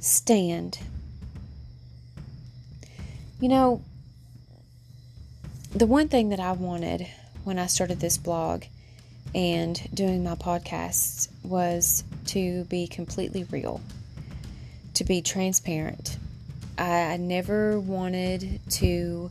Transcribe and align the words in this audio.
stand. 0.00 0.78
You 3.40 3.48
know, 3.48 3.82
the 5.74 5.86
one 5.86 6.08
thing 6.08 6.30
that 6.30 6.40
I 6.40 6.52
wanted 6.52 7.06
when 7.44 7.58
I 7.58 7.66
started 7.66 8.00
this 8.00 8.18
blog 8.18 8.64
and 9.34 9.80
doing 9.94 10.24
my 10.24 10.34
podcasts 10.34 11.28
was 11.42 12.04
to 12.26 12.64
be 12.64 12.86
completely 12.86 13.44
real, 13.44 13.80
to 14.94 15.04
be 15.04 15.22
transparent. 15.22 16.18
I, 16.78 17.16
never 17.16 17.80
wanted 17.80 18.60
to 18.70 19.30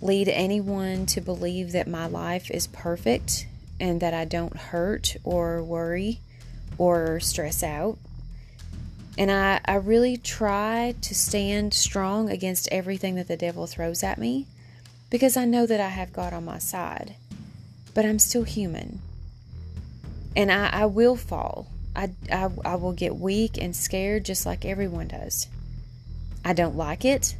lead 0.00 0.28
anyone 0.28 1.06
to 1.06 1.20
believe 1.20 1.72
that 1.72 1.86
my 1.86 2.06
life 2.06 2.50
is 2.50 2.66
perfect 2.66 3.46
and 3.78 4.00
that 4.00 4.12
I 4.12 4.24
don't 4.24 4.56
hurt 4.56 5.16
or 5.22 5.62
worry 5.62 6.20
or 6.76 7.20
stress 7.20 7.62
out. 7.62 7.98
And 9.16 9.30
I, 9.30 9.60
I 9.64 9.74
really 9.76 10.16
try 10.16 10.94
to 11.00 11.14
stand 11.14 11.72
strong 11.72 12.28
against 12.28 12.68
everything 12.72 13.14
that 13.14 13.28
the 13.28 13.36
devil 13.36 13.66
throws 13.66 14.02
at 14.02 14.18
me 14.18 14.46
because 15.08 15.36
I 15.36 15.44
know 15.44 15.66
that 15.66 15.80
I 15.80 15.88
have 15.88 16.12
God 16.12 16.32
on 16.32 16.44
my 16.44 16.58
side. 16.58 17.14
But 17.94 18.04
I'm 18.04 18.18
still 18.18 18.42
human. 18.42 19.00
And 20.34 20.50
I, 20.50 20.68
I 20.72 20.86
will 20.86 21.14
fall. 21.14 21.68
I, 21.94 22.10
I, 22.30 22.50
I 22.64 22.74
will 22.74 22.92
get 22.92 23.14
weak 23.14 23.56
and 23.56 23.76
scared 23.76 24.24
just 24.24 24.44
like 24.44 24.64
everyone 24.64 25.08
does. 25.08 25.46
I 26.44 26.52
don't 26.52 26.76
like 26.76 27.04
it. 27.04 27.36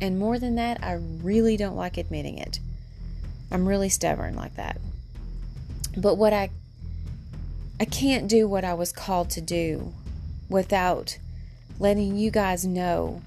And 0.00 0.18
more 0.18 0.38
than 0.38 0.56
that, 0.56 0.84
I 0.84 0.92
really 0.92 1.56
don't 1.56 1.76
like 1.76 1.96
admitting 1.96 2.36
it. 2.36 2.60
I'm 3.50 3.66
really 3.66 3.88
stubborn 3.88 4.36
like 4.36 4.56
that. 4.56 4.78
But 5.96 6.16
what 6.16 6.34
I 6.34 6.50
I 7.80 7.84
can't 7.84 8.28
do 8.28 8.48
what 8.48 8.64
I 8.64 8.74
was 8.74 8.92
called 8.92 9.30
to 9.30 9.40
do 9.40 9.92
without 10.48 11.18
letting 11.78 12.16
you 12.16 12.30
guys 12.30 12.64
know 12.64 13.22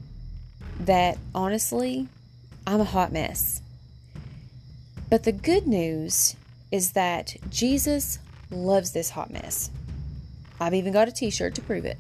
that 0.80 1.18
honestly, 1.36 2.08
I'm 2.66 2.82
a 2.82 2.86
hot 2.86 3.12
mess. 3.12 3.62
But 5.10 5.24
the 5.24 5.32
good 5.32 5.68
news 5.68 6.36
is 6.72 6.92
that 6.92 7.36
Jesus 7.50 8.20
loves 8.52 8.92
this 8.92 9.12
hot 9.12 9.32
mess. 9.32 9.72
I've 10.60 10.74
even 10.74 10.94
got 10.94 11.08
a 11.08 11.12
t 11.12 11.30
shirt 11.30 11.56
to 11.56 11.62
prove 11.62 11.86
it. 11.86 11.98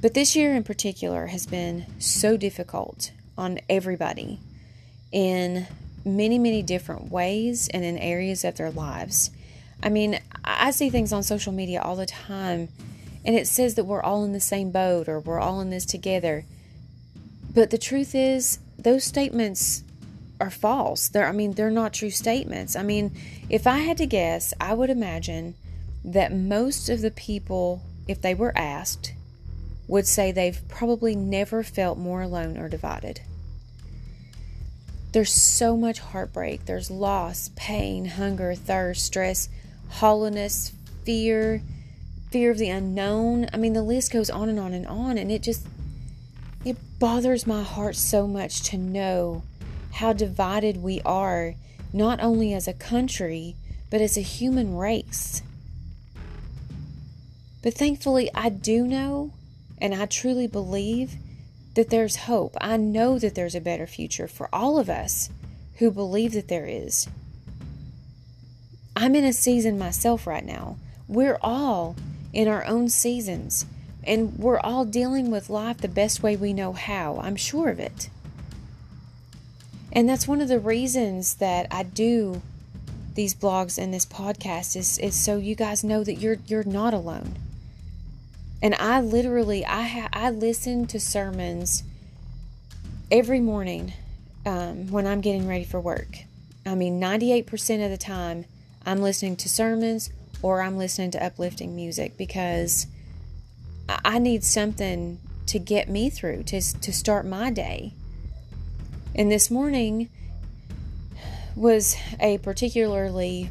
But 0.00 0.14
this 0.14 0.34
year 0.34 0.54
in 0.54 0.64
particular 0.64 1.26
has 1.28 1.46
been 1.46 1.86
so 2.00 2.36
difficult 2.36 3.12
on 3.38 3.60
everybody 3.68 4.40
in 5.12 5.66
many, 6.04 6.38
many 6.38 6.62
different 6.62 7.10
ways 7.12 7.68
and 7.68 7.84
in 7.84 7.98
areas 7.98 8.44
of 8.44 8.56
their 8.56 8.70
lives. 8.70 9.30
I 9.82 9.88
mean, 9.88 10.18
I 10.44 10.70
see 10.70 10.90
things 10.90 11.12
on 11.12 11.22
social 11.22 11.52
media 11.52 11.80
all 11.80 11.96
the 11.96 12.06
time, 12.06 12.68
and 13.24 13.36
it 13.36 13.46
says 13.46 13.74
that 13.74 13.84
we're 13.84 14.02
all 14.02 14.24
in 14.24 14.32
the 14.32 14.40
same 14.40 14.70
boat 14.70 15.08
or 15.08 15.20
we're 15.20 15.40
all 15.40 15.60
in 15.60 15.70
this 15.70 15.86
together. 15.86 16.44
But 17.54 17.70
the 17.70 17.78
truth 17.78 18.14
is, 18.14 18.58
those 18.78 19.04
statements 19.04 19.84
are 20.40 20.50
false. 20.50 21.08
They're, 21.08 21.28
I 21.28 21.32
mean, 21.32 21.52
they're 21.52 21.70
not 21.70 21.92
true 21.92 22.10
statements. 22.10 22.74
I 22.74 22.82
mean, 22.82 23.12
if 23.48 23.66
I 23.66 23.78
had 23.78 23.98
to 23.98 24.06
guess, 24.06 24.52
I 24.60 24.74
would 24.74 24.90
imagine 24.90 25.54
that 26.04 26.34
most 26.34 26.88
of 26.88 27.00
the 27.00 27.12
people, 27.12 27.82
if 28.08 28.20
they 28.20 28.34
were 28.34 28.52
asked, 28.56 29.12
would 29.86 30.06
say 30.06 30.32
they've 30.32 30.66
probably 30.68 31.14
never 31.14 31.62
felt 31.62 31.98
more 31.98 32.22
alone 32.22 32.56
or 32.56 32.68
divided. 32.68 33.20
There's 35.12 35.32
so 35.32 35.76
much 35.76 35.98
heartbreak. 35.98 36.64
There's 36.64 36.90
loss, 36.90 37.50
pain, 37.54 38.06
hunger, 38.06 38.54
thirst, 38.54 39.04
stress, 39.04 39.48
hollowness, 39.88 40.72
fear, 41.04 41.62
fear 42.30 42.50
of 42.50 42.58
the 42.58 42.70
unknown. 42.70 43.48
I 43.52 43.56
mean, 43.56 43.72
the 43.72 43.82
list 43.82 44.12
goes 44.12 44.30
on 44.30 44.48
and 44.48 44.58
on 44.58 44.72
and 44.72 44.86
on. 44.86 45.18
And 45.18 45.30
it 45.30 45.42
just, 45.42 45.66
it 46.64 46.76
bothers 46.98 47.46
my 47.46 47.62
heart 47.62 47.96
so 47.96 48.26
much 48.26 48.62
to 48.70 48.78
know 48.78 49.42
how 49.92 50.12
divided 50.12 50.82
we 50.82 51.00
are, 51.02 51.54
not 51.92 52.20
only 52.22 52.54
as 52.54 52.66
a 52.66 52.72
country, 52.72 53.56
but 53.90 54.00
as 54.00 54.16
a 54.16 54.22
human 54.22 54.76
race. 54.76 55.42
But 57.62 57.74
thankfully, 57.74 58.30
I 58.34 58.48
do 58.48 58.86
know 58.86 59.32
and 59.78 59.94
I 59.94 60.06
truly 60.06 60.46
believe 60.46 61.16
that 61.74 61.90
there's 61.90 62.16
hope. 62.16 62.56
I 62.60 62.76
know 62.76 63.18
that 63.18 63.34
there's 63.34 63.54
a 63.54 63.60
better 63.60 63.86
future 63.86 64.28
for 64.28 64.48
all 64.52 64.78
of 64.78 64.88
us 64.88 65.28
who 65.76 65.90
believe 65.90 66.32
that 66.32 66.48
there 66.48 66.66
is. 66.66 67.08
I'm 68.94 69.14
in 69.14 69.24
a 69.24 69.32
season 69.32 69.78
myself 69.78 70.26
right 70.26 70.44
now. 70.44 70.76
We're 71.08 71.38
all 71.40 71.96
in 72.32 72.48
our 72.48 72.64
own 72.66 72.88
seasons, 72.88 73.66
and 74.04 74.38
we're 74.38 74.60
all 74.60 74.84
dealing 74.84 75.30
with 75.30 75.50
life 75.50 75.78
the 75.78 75.88
best 75.88 76.22
way 76.22 76.36
we 76.36 76.52
know 76.52 76.72
how. 76.72 77.18
I'm 77.20 77.36
sure 77.36 77.68
of 77.68 77.78
it. 77.78 78.08
And 79.92 80.08
that's 80.08 80.26
one 80.26 80.40
of 80.40 80.48
the 80.48 80.58
reasons 80.58 81.34
that 81.36 81.66
I 81.70 81.82
do 81.82 82.42
these 83.14 83.34
blogs 83.34 83.76
and 83.78 83.92
this 83.92 84.06
podcast 84.06 84.74
is, 84.74 84.98
is 84.98 85.14
so 85.14 85.36
you 85.36 85.54
guys 85.54 85.84
know 85.84 86.02
that 86.02 86.14
you're 86.14 86.38
you're 86.46 86.64
not 86.64 86.94
alone. 86.94 87.36
And 88.62 88.74
I 88.76 89.00
literally 89.00 89.64
I 89.66 89.82
ha- 89.82 90.08
I 90.12 90.30
listen 90.30 90.86
to 90.86 91.00
sermons 91.00 91.82
every 93.10 93.40
morning 93.40 93.92
um, 94.46 94.90
when 94.90 95.06
I'm 95.06 95.20
getting 95.20 95.46
ready 95.46 95.64
for 95.64 95.80
work. 95.80 96.20
I 96.64 96.74
mean, 96.74 97.00
98% 97.00 97.84
of 97.84 97.90
the 97.90 97.96
time, 97.96 98.44
I'm 98.84 99.00
listening 99.00 99.36
to 99.36 99.48
sermons 99.48 100.10
or 100.42 100.60
I'm 100.60 100.76
listening 100.76 101.10
to 101.12 101.24
uplifting 101.24 101.76
music 101.76 102.16
because 102.16 102.86
I 103.88 104.18
need 104.18 104.44
something 104.44 105.20
to 105.46 105.58
get 105.58 105.88
me 105.88 106.10
through 106.10 106.44
to 106.44 106.60
to 106.60 106.92
start 106.92 107.26
my 107.26 107.50
day. 107.50 107.94
And 109.14 109.30
this 109.30 109.50
morning 109.50 110.08
was 111.54 111.96
a 112.18 112.38
particularly 112.38 113.50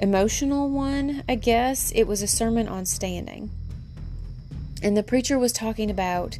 emotional 0.00 0.68
one, 0.70 1.24
I 1.28 1.34
guess. 1.34 1.90
It 1.92 2.04
was 2.04 2.22
a 2.22 2.26
sermon 2.26 2.68
on 2.68 2.86
standing. 2.86 3.50
And 4.82 4.96
the 4.96 5.02
preacher 5.02 5.38
was 5.38 5.52
talking 5.52 5.90
about 5.90 6.38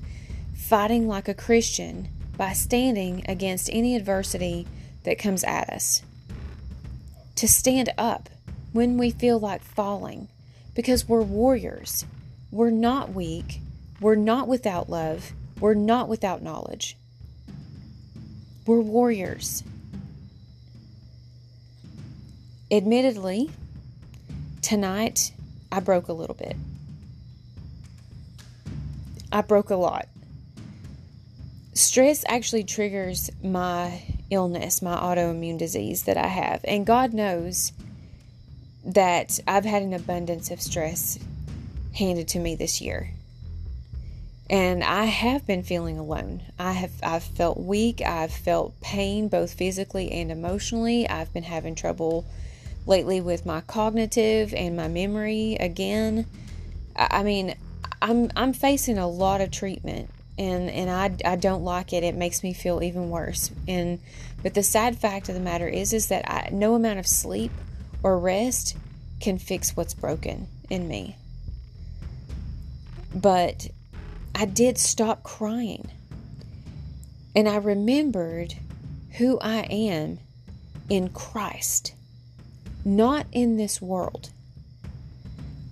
fighting 0.55 1.09
like 1.09 1.29
a 1.29 1.35
Christian 1.35 2.09
by 2.37 2.53
standing 2.53 3.25
against 3.29 3.71
any 3.73 3.97
adversity 3.97 4.67
that 5.05 5.19
comes 5.19 5.43
at 5.45 5.71
us. 5.71 6.03
To 7.37 7.49
stand 7.49 7.91
up 7.99 8.31
when 8.73 8.97
we 8.97 9.11
feel 9.11 9.39
like 9.39 9.63
falling, 9.63 10.29
because 10.75 11.07
we're 11.07 11.23
warriors. 11.23 12.07
We're 12.51 12.71
not 12.71 13.13
weak. 13.13 13.61
We're 14.01 14.15
not 14.15 14.49
without 14.49 14.89
love. 14.89 15.33
We're 15.61 15.75
not 15.75 16.09
without 16.09 16.43
knowledge. 16.43 16.97
We're 18.67 18.81
warriors. 18.81 19.63
Admittedly, 22.71 23.51
tonight 24.63 25.33
I 25.71 25.81
broke 25.81 26.09
a 26.09 26.13
little 26.15 26.35
bit. 26.35 26.57
I 29.31 29.43
broke 29.43 29.71
a 29.71 29.77
lot. 29.77 30.09
Stress 31.75 32.25
actually 32.27 32.65
triggers 32.65 33.31
my 33.43 34.03
illness, 34.31 34.83
my 34.83 34.97
autoimmune 34.97 35.59
disease 35.59 36.05
that 36.05 36.17
I 36.17 36.27
have. 36.27 36.61
And 36.65 36.87
God 36.87 37.13
knows 37.13 37.73
that 38.85 39.41
I've 39.47 39.65
had 39.65 39.83
an 39.83 39.93
abundance 39.93 40.51
of 40.51 40.61
stress 40.61 41.19
handed 41.95 42.29
to 42.29 42.39
me 42.39 42.55
this 42.55 42.81
year. 42.81 43.11
And 44.49 44.85
I 44.85 45.07
have 45.07 45.47
been 45.47 45.65
feeling 45.65 45.99
alone. 45.99 46.43
I 46.59 46.73
have 46.73 46.93
I've 47.03 47.25
felt 47.25 47.59
weak, 47.59 48.01
I've 48.01 48.33
felt 48.33 48.81
pain 48.81 49.29
both 49.29 49.55
physically 49.55 50.13
and 50.13 50.31
emotionally. 50.31 51.09
I've 51.09 51.33
been 51.33 51.43
having 51.43 51.75
trouble 51.75 52.25
lately 52.87 53.21
with 53.21 53.45
my 53.45 53.61
cognitive 53.63 54.55
and 54.55 54.77
my 54.77 54.87
memory 54.87 55.57
again. 55.59 56.27
I 56.95 57.25
mean, 57.25 57.57
I'm 58.01 58.31
I'm 58.37 58.53
facing 58.53 58.99
a 58.99 59.09
lot 59.09 59.41
of 59.41 59.51
treatment 59.51 60.11
and 60.39 60.71
and 60.71 60.91
I, 60.91 61.15
I 61.25 61.37
don't 61.37 61.65
like 61.65 61.93
it. 61.93 62.05
It 62.05 62.15
makes 62.15 62.43
me 62.43 62.53
feel 62.53 62.83
even 62.83 63.11
worse. 63.11 63.51
And 63.67 64.01
but 64.43 64.55
the 64.55 64.63
sad 64.63 64.97
fact 64.97 65.29
of 65.29 65.35
the 65.35 65.41
matter 65.41 65.69
is 65.69 65.93
is 65.93 66.09
that 66.09 66.31
I, 66.31 66.49
no 66.53 66.75
amount 66.75 66.99
of 66.99 67.07
sleep 67.07 67.53
or 68.03 68.19
rest 68.19 68.77
can 69.21 69.39
fix 69.39 69.77
what's 69.77 69.95
broken 69.95 70.49
in 70.69 70.89
me. 70.89 71.17
But 73.15 73.69
I 74.35 74.45
did 74.45 74.79
stop 74.79 75.23
crying. 75.23 75.91
And 77.35 77.49
I 77.49 77.57
remembered 77.57 78.55
who 79.19 79.39
I 79.41 79.61
am 79.63 80.19
in 80.89 81.11
Christ 81.11 81.95
not 82.87 83.27
in 83.33 83.57
this 83.57 83.83
world. 83.83 84.31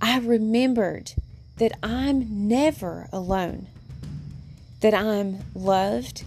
I 0.03 0.19
remembered 0.19 1.13
that 1.59 1.73
I'm 1.81 2.49
never 2.49 3.09
alone, 3.13 3.69
that 4.85 4.93
I'm 4.93 5.39
loved, 5.55 6.25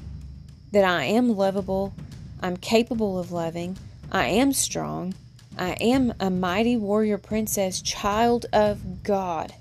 that 0.71 0.83
I 0.83 1.03
am 1.03 1.37
lovable, 1.37 1.93
I'm 2.41 2.57
capable 2.57 3.19
of 3.19 3.31
loving, 3.31 3.77
I 4.11 4.29
am 4.29 4.51
strong, 4.51 5.13
I 5.59 5.73
am 5.73 6.11
a 6.19 6.31
mighty 6.31 6.75
warrior 6.75 7.19
princess, 7.19 7.83
child 7.83 8.47
of 8.51 9.03
God. 9.03 9.53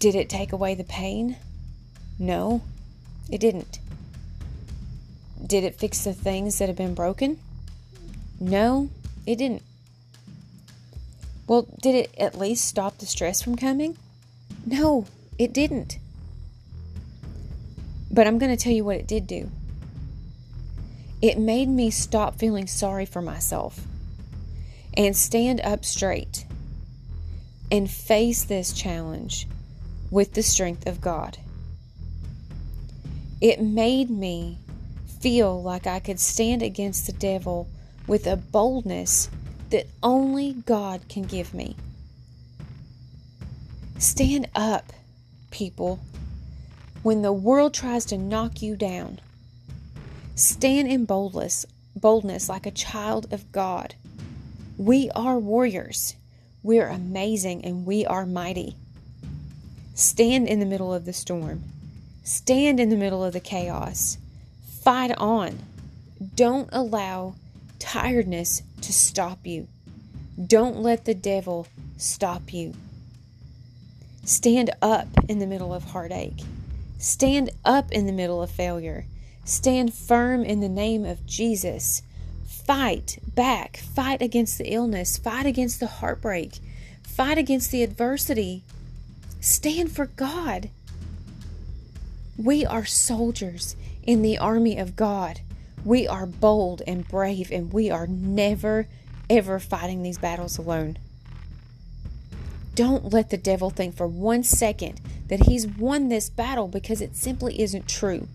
Did 0.00 0.16
it 0.16 0.28
take 0.28 0.50
away 0.50 0.74
the 0.74 0.82
pain? 0.82 1.36
No, 2.18 2.62
it 3.30 3.38
didn't. 3.38 3.78
Did 5.46 5.62
it 5.62 5.76
fix 5.76 6.02
the 6.02 6.12
things 6.12 6.58
that 6.58 6.68
have 6.68 6.76
been 6.76 6.94
broken? 6.94 7.38
No, 8.40 8.90
it 9.24 9.36
didn't. 9.36 9.62
Well, 11.46 11.68
did 11.80 11.94
it 11.94 12.14
at 12.18 12.36
least 12.36 12.64
stop 12.64 12.98
the 12.98 13.06
stress 13.06 13.40
from 13.40 13.54
coming? 13.54 13.96
No, 14.66 15.06
it 15.38 15.52
didn't. 15.52 15.98
But 18.10 18.26
I'm 18.26 18.38
going 18.38 18.54
to 18.54 18.62
tell 18.62 18.72
you 18.72 18.84
what 18.84 18.96
it 18.96 19.06
did 19.06 19.26
do. 19.26 19.50
It 21.20 21.38
made 21.38 21.68
me 21.68 21.90
stop 21.90 22.38
feeling 22.38 22.66
sorry 22.66 23.06
for 23.06 23.22
myself 23.22 23.80
and 24.94 25.16
stand 25.16 25.60
up 25.62 25.84
straight 25.84 26.46
and 27.70 27.90
face 27.90 28.44
this 28.44 28.72
challenge 28.72 29.46
with 30.10 30.34
the 30.34 30.42
strength 30.42 30.86
of 30.86 31.00
God. 31.00 31.38
It 33.40 33.60
made 33.60 34.08
me 34.08 34.58
feel 35.20 35.62
like 35.62 35.86
I 35.86 36.00
could 36.00 36.20
stand 36.20 36.62
against 36.62 37.06
the 37.06 37.12
devil 37.12 37.68
with 38.06 38.26
a 38.26 38.36
boldness 38.36 39.28
that 39.70 39.86
only 40.02 40.52
God 40.52 41.08
can 41.08 41.24
give 41.24 41.52
me. 41.52 41.76
Stand 43.98 44.48
up, 44.54 44.92
people, 45.50 46.00
when 47.02 47.22
the 47.22 47.32
world 47.32 47.72
tries 47.72 48.04
to 48.06 48.18
knock 48.18 48.62
you 48.62 48.76
down. 48.76 49.20
Stand 50.34 50.88
in 50.88 51.04
boldness, 51.04 51.64
boldness 51.94 52.48
like 52.48 52.66
a 52.66 52.70
child 52.70 53.32
of 53.32 53.50
God. 53.52 53.94
We 54.76 55.10
are 55.10 55.38
warriors. 55.38 56.16
We're 56.62 56.88
amazing 56.88 57.64
and 57.64 57.86
we 57.86 58.04
are 58.04 58.26
mighty. 58.26 58.76
Stand 59.94 60.48
in 60.48 60.60
the 60.60 60.66
middle 60.66 60.92
of 60.92 61.04
the 61.04 61.12
storm. 61.12 61.64
Stand 62.22 62.80
in 62.80 62.90
the 62.90 62.96
middle 62.96 63.24
of 63.24 63.32
the 63.32 63.40
chaos. 63.40 64.18
Fight 64.82 65.12
on. 65.16 65.60
Don't 66.34 66.68
allow 66.72 67.34
tiredness 67.78 68.62
to 68.82 68.92
stop 68.92 69.46
you. 69.46 69.68
Don't 70.44 70.76
let 70.76 71.04
the 71.04 71.14
devil 71.14 71.66
stop 71.96 72.52
you. 72.52 72.74
Stand 74.26 74.70
up 74.82 75.06
in 75.28 75.38
the 75.38 75.46
middle 75.46 75.72
of 75.72 75.84
heartache. 75.84 76.40
Stand 76.98 77.50
up 77.64 77.92
in 77.92 78.06
the 78.06 78.12
middle 78.12 78.42
of 78.42 78.50
failure. 78.50 79.06
Stand 79.44 79.94
firm 79.94 80.42
in 80.42 80.58
the 80.58 80.68
name 80.68 81.04
of 81.04 81.24
Jesus. 81.26 82.02
Fight 82.44 83.20
back. 83.36 83.76
Fight 83.76 84.20
against 84.20 84.58
the 84.58 84.74
illness. 84.74 85.16
Fight 85.16 85.46
against 85.46 85.78
the 85.78 85.86
heartbreak. 85.86 86.58
Fight 87.04 87.38
against 87.38 87.70
the 87.70 87.84
adversity. 87.84 88.64
Stand 89.40 89.92
for 89.92 90.06
God. 90.06 90.70
We 92.36 92.66
are 92.66 92.84
soldiers 92.84 93.76
in 94.02 94.22
the 94.22 94.38
army 94.38 94.76
of 94.76 94.96
God. 94.96 95.38
We 95.84 96.08
are 96.08 96.26
bold 96.26 96.82
and 96.84 97.06
brave, 97.06 97.52
and 97.52 97.72
we 97.72 97.92
are 97.92 98.08
never, 98.08 98.88
ever 99.30 99.60
fighting 99.60 100.02
these 100.02 100.18
battles 100.18 100.58
alone. 100.58 100.98
Don't 102.76 103.10
let 103.10 103.30
the 103.30 103.38
devil 103.38 103.70
think 103.70 103.96
for 103.96 104.06
one 104.06 104.42
second 104.42 105.00
that 105.28 105.46
he's 105.46 105.66
won 105.66 106.10
this 106.10 106.28
battle 106.28 106.68
because 106.68 107.00
it 107.00 107.16
simply 107.16 107.58
isn't 107.62 107.88
true. 107.88 108.28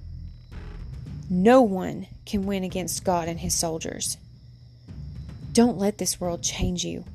No 1.30 1.62
one 1.62 2.08
can 2.26 2.48
win 2.48 2.64
against 2.64 3.06
God 3.06 3.28
and 3.28 3.40
his 3.40 3.54
soldiers. 3.54 4.18
Don't 5.54 5.78
let 5.78 6.00
this 6.00 6.20
world 6.20 6.42
change 6.42 6.84
you. 6.84 7.06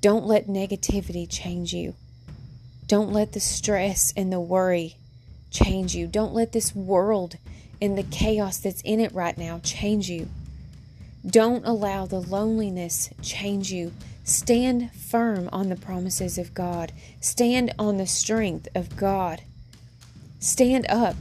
Don't 0.00 0.24
let 0.24 0.46
negativity 0.46 1.26
change 1.28 1.74
you. 1.74 1.94
Don't 2.86 3.12
let 3.12 3.32
the 3.32 3.40
stress 3.40 4.14
and 4.16 4.32
the 4.32 4.40
worry 4.40 4.96
change 5.50 5.94
you. 5.94 6.06
Don't 6.06 6.32
let 6.32 6.52
this 6.52 6.74
world 6.74 7.36
and 7.82 7.98
the 7.98 8.02
chaos 8.02 8.56
that's 8.56 8.80
in 8.80 8.98
it 8.98 9.12
right 9.12 9.36
now 9.36 9.58
change 9.58 10.08
you. 10.08 10.30
Don't 11.26 11.66
allow 11.66 12.06
the 12.06 12.20
loneliness 12.20 13.10
change 13.20 13.70
you. 13.70 13.92
Stand 14.28 14.92
firm 14.92 15.48
on 15.54 15.70
the 15.70 15.76
promises 15.76 16.36
of 16.36 16.52
God. 16.52 16.92
Stand 17.18 17.72
on 17.78 17.96
the 17.96 18.06
strength 18.06 18.68
of 18.74 18.94
God. 18.94 19.40
Stand 20.38 20.84
up 20.90 21.16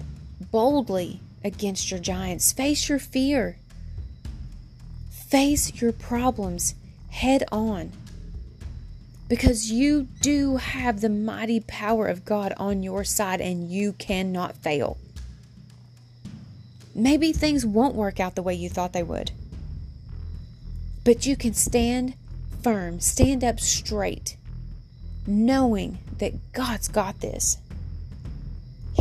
boldly 0.52 1.22
against 1.42 1.90
your 1.90 2.02
giants. 2.02 2.52
Face 2.52 2.90
your 2.90 3.00
fear. 3.00 3.60
Face 5.10 5.82
your 5.82 5.94
problems 5.94 6.76
head 7.12 7.46
on. 7.50 7.94
Because 9.30 9.72
you 9.72 10.10
do 10.20 10.58
have 10.58 11.00
the 11.00 11.08
mighty 11.08 11.62
power 11.62 12.08
of 12.08 12.26
God 12.26 12.54
on 12.58 12.84
your 12.84 13.06
side 13.06 13.40
and 13.40 13.72
you 13.72 13.94
cannot 13.94 14.58
fail. 14.58 14.98
Maybe 16.94 17.32
things 17.32 17.66
won't 17.66 17.96
work 17.96 18.20
out 18.20 18.36
the 18.36 18.44
way 18.44 18.54
you 18.54 18.68
thought 18.68 18.92
they 18.92 19.02
would. 19.02 19.32
But 21.06 21.26
you 21.26 21.38
can 21.38 21.54
stand 21.54 22.14
firm, 22.68 23.00
stand 23.00 23.46
up 23.46 23.62
straight, 23.62 24.36
knowing 25.26 26.00
that 26.18 26.52
God's 26.52 26.90
got 26.90 27.22
this. 27.22 27.60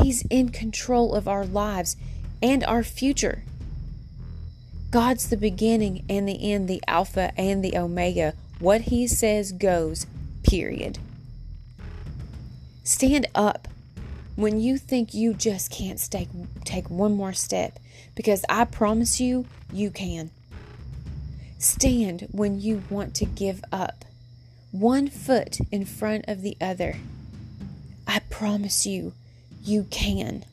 He's 0.01 0.23
in 0.31 0.51
control 0.51 1.17
of 1.17 1.27
our 1.27 1.45
lives 1.45 1.97
and 2.41 2.63
our 2.63 2.85
future. 2.85 3.43
God's 4.93 5.29
the 5.29 5.37
beginning 5.37 6.05
and 6.09 6.29
the 6.29 6.53
end, 6.53 6.69
the 6.69 6.81
Alpha 6.87 7.33
and 7.37 7.65
the 7.65 7.77
Omega. 7.77 8.35
What 8.61 8.83
He 8.83 9.09
says 9.09 9.51
goes, 9.51 10.07
period. 10.45 11.01
Stand 12.85 13.27
up 13.35 13.67
when 14.37 14.61
you 14.61 14.79
think 14.79 15.13
you 15.13 15.35
just 15.35 15.73
can't 15.73 15.99
stay, 15.99 16.29
take 16.65 16.89
one 16.89 17.17
more 17.17 17.33
step 17.33 17.81
because 18.15 18.45
I 18.49 18.65
promise 18.65 19.21
you, 19.21 19.45
you 19.73 19.91
can. 19.91 20.31
Stand 21.67 22.29
when 22.31 22.61
you 22.61 22.85
want 22.89 23.13
to 23.17 23.25
give 23.25 23.61
up, 23.73 24.05
one 24.71 25.09
foot 25.09 25.59
in 25.73 25.85
front 25.85 26.25
of 26.29 26.41
the 26.41 26.57
other. 26.61 26.99
I 28.07 28.21
promise 28.31 28.87
you, 28.87 29.15
you 29.65 29.89
can. 29.91 30.45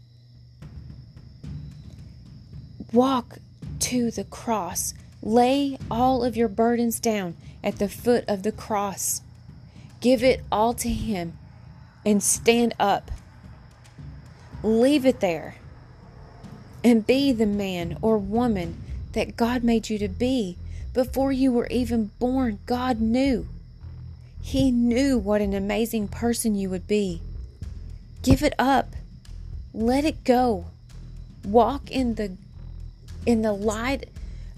Walk 2.91 3.37
to 3.81 4.09
the 4.09 4.23
cross. 4.23 4.95
Lay 5.21 5.77
all 5.91 6.23
of 6.23 6.35
your 6.35 6.47
burdens 6.47 6.99
down 6.99 7.35
at 7.63 7.77
the 7.77 7.89
foot 7.89 8.25
of 8.27 8.41
the 8.41 8.51
cross. 8.51 9.21
Give 10.01 10.23
it 10.23 10.41
all 10.51 10.73
to 10.73 10.89
Him 10.89 11.37
and 12.03 12.23
stand 12.23 12.73
up. 12.79 13.11
Leave 14.63 15.05
it 15.05 15.19
there 15.19 15.57
and 16.83 17.05
be 17.05 17.31
the 17.31 17.45
man 17.45 17.99
or 18.01 18.17
woman 18.17 18.81
that 19.11 19.37
God 19.37 19.63
made 19.63 19.91
you 19.91 19.99
to 19.99 20.09
be. 20.09 20.57
Before 20.93 21.31
you 21.31 21.51
were 21.51 21.67
even 21.67 22.11
born, 22.19 22.59
God 22.65 23.01
knew. 23.01 23.47
He 24.41 24.71
knew 24.71 25.17
what 25.17 25.41
an 25.41 25.53
amazing 25.53 26.09
person 26.09 26.55
you 26.55 26.69
would 26.69 26.87
be. 26.87 27.21
Give 28.21 28.43
it 28.43 28.53
up. 28.59 28.93
Let 29.73 30.05
it 30.05 30.23
go. 30.23 30.65
Walk 31.43 31.89
in 31.89 32.15
the 32.15 32.37
in 33.25 33.41
the 33.41 33.53
light 33.53 34.09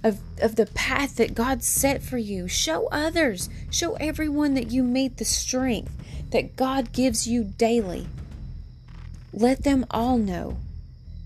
of, 0.04 0.20
of 0.42 0.56
the 0.56 0.66
path 0.66 1.16
that 1.16 1.36
God 1.36 1.64
set 1.64 2.04
for 2.04 2.18
you. 2.18 2.48
Show 2.48 2.88
others, 2.92 3.50
show 3.72 3.94
everyone 3.96 4.54
that 4.56 4.72
you 4.72 4.84
meet 4.84 5.18
the 5.18 5.26
strength 5.26 5.94
that 6.32 6.56
God 6.56 6.92
gives 6.92 7.28
you 7.28 7.44
daily. 7.44 8.08
Let 9.34 9.64
them 9.64 9.86
all 9.92 10.18
know 10.18 10.58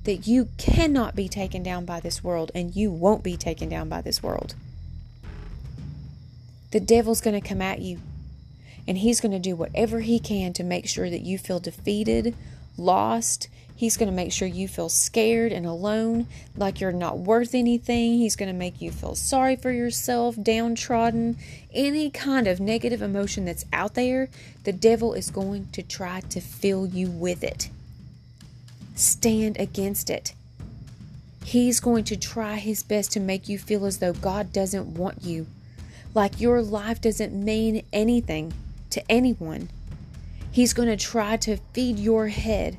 that 0.03 0.27
you 0.27 0.49
cannot 0.57 1.15
be 1.15 1.27
taken 1.27 1.61
down 1.63 1.85
by 1.85 1.99
this 1.99 2.23
world 2.23 2.51
and 2.55 2.75
you 2.75 2.91
won't 2.91 3.23
be 3.23 3.37
taken 3.37 3.69
down 3.69 3.89
by 3.89 4.01
this 4.01 4.23
world. 4.23 4.55
The 6.71 6.79
devil's 6.79 7.21
going 7.21 7.39
to 7.39 7.47
come 7.47 7.61
at 7.61 7.79
you 7.79 7.99
and 8.88 8.97
he's 8.97 9.21
going 9.21 9.31
to 9.31 9.39
do 9.39 9.55
whatever 9.55 9.99
he 9.99 10.19
can 10.19 10.53
to 10.53 10.63
make 10.63 10.88
sure 10.88 11.09
that 11.09 11.21
you 11.21 11.38
feel 11.38 11.59
defeated, 11.59 12.35
lost, 12.77 13.47
He's 13.79 13.95
going 13.95 14.09
to 14.09 14.15
make 14.15 14.33
sure 14.33 14.45
you 14.45 14.67
feel 14.67 14.89
scared 14.89 15.53
and 15.53 15.65
alone, 15.65 16.27
like 16.57 16.81
you're 16.81 16.91
not 16.91 17.19
worth 17.19 17.55
anything. 17.55 18.15
He's 18.15 18.35
going 18.35 18.51
to 18.51 18.53
make 18.53 18.81
you 18.81 18.91
feel 18.91 19.15
sorry 19.15 19.55
for 19.55 19.71
yourself, 19.71 20.35
downtrodden. 20.35 21.38
Any 21.73 22.09
kind 22.09 22.45
of 22.45 22.59
negative 22.59 23.01
emotion 23.01 23.45
that's 23.45 23.63
out 23.71 23.93
there, 23.93 24.27
the 24.65 24.73
devil 24.73 25.13
is 25.13 25.31
going 25.31 25.69
to 25.71 25.81
try 25.81 26.19
to 26.29 26.41
fill 26.41 26.88
you 26.88 27.09
with 27.09 27.41
it. 27.41 27.69
Stand 28.95 29.57
against 29.57 30.09
it. 30.09 30.33
He's 31.45 31.79
going 31.79 32.03
to 32.03 32.17
try 32.17 32.57
his 32.57 32.83
best 32.83 33.13
to 33.13 33.21
make 33.21 33.47
you 33.47 33.57
feel 33.57 33.85
as 33.85 33.99
though 33.99 34.11
God 34.11 34.51
doesn't 34.51 34.88
want 34.88 35.23
you, 35.23 35.47
like 36.13 36.41
your 36.41 36.61
life 36.61 37.01
doesn't 37.01 37.33
mean 37.33 37.83
anything 37.93 38.53
to 38.89 39.03
anyone. 39.11 39.69
He's 40.51 40.73
going 40.73 40.89
to 40.89 40.97
try 40.97 41.37
to 41.37 41.57
feed 41.73 41.99
your 41.99 42.27
head 42.27 42.77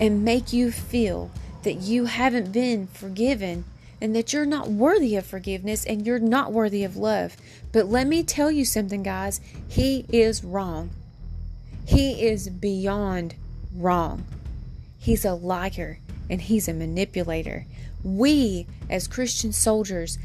and 0.00 0.24
make 0.24 0.52
you 0.52 0.70
feel 0.70 1.30
that 1.62 1.74
you 1.74 2.06
haven't 2.06 2.52
been 2.52 2.86
forgiven 2.86 3.64
and 4.00 4.16
that 4.16 4.32
you're 4.32 4.46
not 4.46 4.68
worthy 4.68 5.14
of 5.16 5.26
forgiveness 5.26 5.84
and 5.84 6.06
you're 6.06 6.18
not 6.18 6.52
worthy 6.52 6.84
of 6.84 6.96
love. 6.96 7.36
But 7.70 7.86
let 7.86 8.06
me 8.06 8.22
tell 8.22 8.50
you 8.50 8.64
something, 8.64 9.02
guys. 9.02 9.40
He 9.68 10.06
is 10.08 10.42
wrong. 10.42 10.90
He 11.84 12.22
is 12.26 12.48
beyond 12.48 13.34
wrong. 13.74 14.24
He's 14.98 15.24
a 15.24 15.34
liar 15.34 15.98
and 16.30 16.40
he's 16.40 16.68
a 16.68 16.72
manipulator. 16.72 17.66
We, 18.02 18.66
as 18.88 19.06
Christian 19.06 19.52
soldiers, 19.52 20.18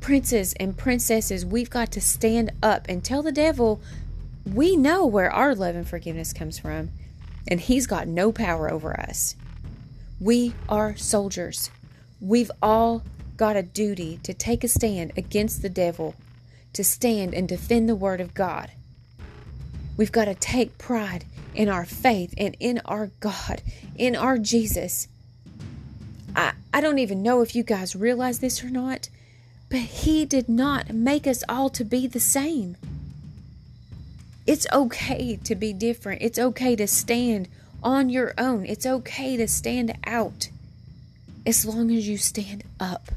princes 0.00 0.54
and 0.54 0.76
princesses, 0.76 1.44
we've 1.44 1.70
got 1.70 1.92
to 1.92 2.00
stand 2.00 2.52
up 2.62 2.86
and 2.88 3.04
tell 3.04 3.22
the 3.22 3.32
devil 3.32 3.80
we 4.44 4.76
know 4.76 5.06
where 5.06 5.30
our 5.30 5.54
love 5.54 5.74
and 5.74 5.86
forgiveness 5.86 6.32
comes 6.32 6.58
from, 6.58 6.90
and 7.46 7.60
he's 7.60 7.86
got 7.86 8.08
no 8.08 8.32
power 8.32 8.70
over 8.70 8.98
us. 8.98 9.36
We 10.18 10.54
are 10.68 10.96
soldiers. 10.96 11.70
We've 12.20 12.50
all 12.62 13.02
got 13.36 13.56
a 13.56 13.62
duty 13.62 14.20
to 14.22 14.34
take 14.34 14.64
a 14.64 14.68
stand 14.68 15.12
against 15.16 15.62
the 15.62 15.68
devil, 15.68 16.14
to 16.72 16.84
stand 16.84 17.34
and 17.34 17.48
defend 17.48 17.88
the 17.88 17.96
Word 17.96 18.20
of 18.20 18.34
God. 18.34 18.70
We've 19.96 20.12
got 20.12 20.26
to 20.26 20.34
take 20.34 20.78
pride 20.78 21.24
in 21.54 21.68
our 21.68 21.84
faith 21.84 22.34
and 22.38 22.56
in 22.60 22.80
our 22.84 23.10
God, 23.20 23.62
in 23.96 24.16
our 24.16 24.38
Jesus. 24.38 25.08
I, 26.34 26.52
I 26.72 26.80
don't 26.80 26.98
even 26.98 27.22
know 27.22 27.42
if 27.42 27.54
you 27.54 27.62
guys 27.62 27.96
realize 27.96 28.38
this 28.38 28.62
or 28.64 28.70
not, 28.70 29.08
but 29.70 29.78
He 29.78 30.26
did 30.26 30.48
not 30.48 30.92
make 30.92 31.26
us 31.26 31.42
all 31.48 31.70
to 31.70 31.84
be 31.84 32.06
the 32.06 32.20
same. 32.20 32.76
It's 34.46 34.66
okay 34.72 35.36
to 35.44 35.54
be 35.54 35.72
different. 35.72 36.22
It's 36.22 36.38
okay 36.38 36.74
to 36.76 36.86
stand 36.86 37.48
on 37.82 38.08
your 38.08 38.34
own. 38.36 38.66
It's 38.66 38.84
okay 38.84 39.36
to 39.36 39.46
stand 39.46 39.96
out 40.04 40.50
as 41.46 41.64
long 41.64 41.90
as 41.90 42.08
you 42.08 42.18
stand 42.18 42.64
up. 42.78 43.10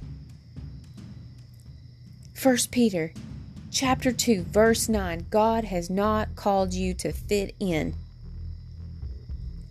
1 2.42 2.58
Peter 2.72 3.14
chapter 3.72 4.12
2 4.12 4.44
verse 4.44 4.88
9 4.88 5.26
God 5.30 5.64
has 5.64 5.90
not 5.90 6.36
called 6.36 6.74
you 6.74 6.94
to 6.96 7.12
fit 7.12 7.56
in. 7.60 7.96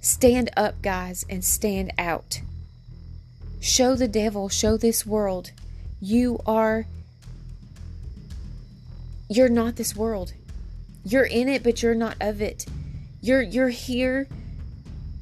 Stand 0.01 0.51
up 0.57 0.83
guys 0.83 1.25
and 1.31 1.45
stand 1.45 1.93
out. 1.97 2.41
Show 3.61 3.95
the 3.95 4.09
devil, 4.09 4.49
show 4.49 4.77
this 4.77 5.07
world 5.07 5.53
you 6.03 6.37
are 6.45 6.85
you're 9.31 9.49
not 9.49 9.77
this 9.77 9.95
world. 9.95 10.35
You're 11.05 11.25
in 11.25 11.49
it 11.49 11.63
but 11.63 11.81
you're 11.81 11.95
not 11.95 12.17
of 12.21 12.43
it. 12.43 12.67
You're 13.21 13.41
you're 13.41 13.69
here 13.69 14.27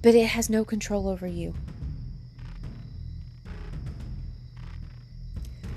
but 0.02 0.14
it 0.14 0.28
has 0.28 0.48
no 0.48 0.64
control 0.64 1.06
over 1.06 1.26
you. 1.26 1.54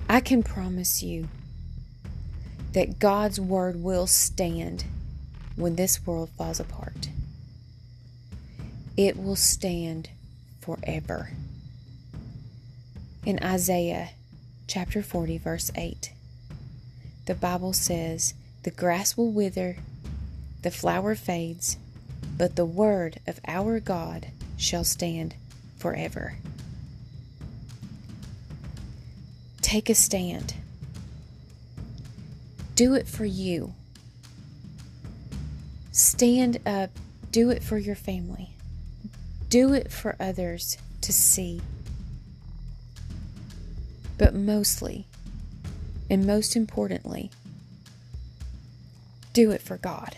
I 0.08 0.22
can 0.22 0.42
promise 0.42 1.04
you 1.04 1.28
that 2.72 2.98
God's 2.98 3.42
word 3.42 3.84
will 3.84 4.08
stand 4.08 4.86
when 5.58 5.76
this 5.76 6.08
world 6.08 6.30
falls 6.38 6.62
apart. 6.62 7.10
It 8.96 9.18
will 9.18 9.36
stand 9.36 10.12
forever. 10.62 11.32
In 13.26 13.44
Isaiah 13.44 14.12
chapter 14.74 15.04
40, 15.04 15.38
verse 15.38 15.72
8, 15.76 16.14
the 17.28 17.36
Bible 17.36 17.74
says, 17.74 18.34
The 18.64 18.72
grass 18.72 19.16
will 19.16 19.30
wither, 19.30 19.78
the 20.64 20.72
flower 20.72 21.14
fades, 21.14 21.78
but 22.40 22.56
the 22.56 22.66
word 22.66 23.20
of 23.28 23.40
our 23.48 23.80
God 23.80 24.30
shall 24.58 24.84
stand 24.84 25.36
forever. 25.78 26.38
Take 29.62 29.92
a 29.92 29.94
stand. 29.94 30.56
Do 32.74 32.96
it 32.96 33.08
for 33.08 33.26
you. 33.26 33.76
Stand 35.92 36.58
up. 36.66 36.90
Do 37.30 37.52
it 37.52 37.62
for 37.62 37.78
your 37.78 37.96
family. 37.96 38.50
Do 39.50 39.72
it 39.72 39.92
for 39.92 40.16
others 40.20 40.80
to 41.02 41.14
see. 41.14 41.62
But 44.24 44.34
mostly, 44.34 45.06
and 46.10 46.26
most 46.26 46.56
importantly, 46.56 47.30
do 49.34 49.52
it 49.52 49.62
for 49.62 49.76
God. 49.76 50.16